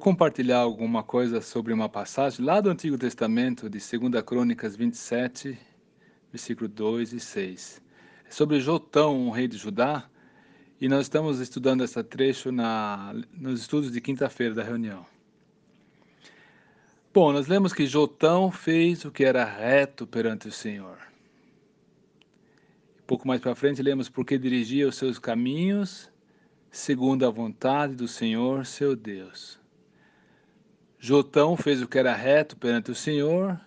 [0.00, 5.56] compartilhar alguma coisa sobre uma passagem lá do Antigo Testamento, de 2 Crônicas 27,
[6.32, 7.82] versículo 2 e 6.
[8.26, 10.08] É sobre Jotão, um rei de Judá,
[10.80, 15.04] e nós estamos estudando esse trecho na, nos estudos de quinta-feira da reunião.
[17.12, 20.96] Bom, nós lemos que Jotão fez o que era reto perante o Senhor.
[23.06, 26.10] Pouco mais para frente, lemos porque dirigia os seus caminhos
[26.70, 29.60] segundo a vontade do Senhor, seu Deus.
[31.02, 33.58] Jotão fez o que era reto perante o Senhor,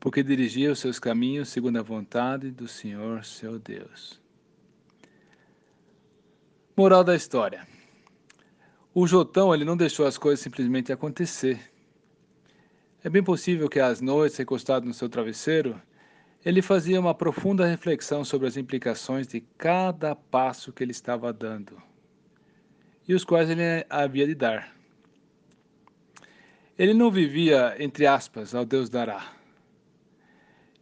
[0.00, 4.20] porque dirigia os seus caminhos segundo a vontade do Senhor, seu Deus.
[6.76, 7.64] Moral da história.
[8.92, 11.60] O Jotão ele não deixou as coisas simplesmente acontecer.
[13.04, 15.80] É bem possível que às noites, recostado no seu travesseiro,
[16.44, 21.80] ele fazia uma profunda reflexão sobre as implicações de cada passo que ele estava dando
[23.06, 24.77] e os quais ele havia de dar.
[26.78, 29.32] Ele não vivia, entre aspas, ao Deus dará.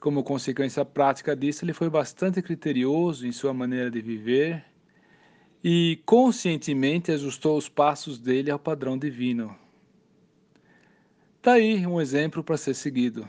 [0.00, 4.64] Como consequência prática disso, ele foi bastante criterioso em sua maneira de viver
[5.62, 9.54] e conscientemente ajustou os passos dele ao padrão divino.
[11.42, 13.28] Daí um exemplo para ser seguido.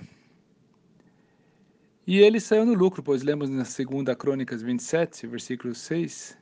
[2.08, 6.38] E ele saiu no lucro, pois lemos na segunda Crônicas 27, versículo 6,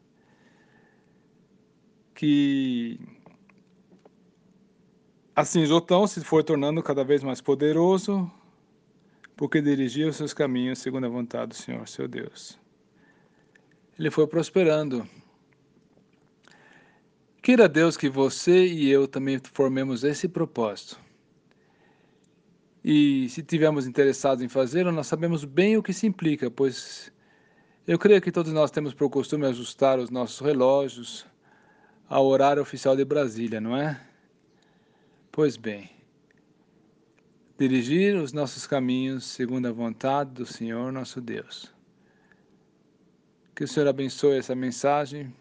[2.13, 2.99] que
[5.33, 8.29] Assim, Jotão se foi tornando cada vez mais poderoso,
[9.37, 12.59] porque dirigia os seus caminhos segundo a vontade do Senhor, seu Deus.
[13.97, 15.07] Ele foi prosperando.
[17.41, 20.99] Queira Deus que você e eu também formemos esse propósito.
[22.83, 27.11] E se tivermos interessados em fazê-lo, nós sabemos bem o que se implica, pois
[27.87, 31.25] eu creio que todos nós temos por costume ajustar os nossos relógios
[32.09, 34.10] ao horário oficial de Brasília, não é?
[35.33, 35.89] Pois bem,
[37.57, 41.73] dirigir os nossos caminhos segundo a vontade do Senhor nosso Deus.
[43.55, 45.33] Que o Senhor abençoe essa mensagem